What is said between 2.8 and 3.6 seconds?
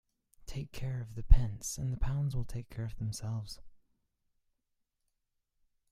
of themselves.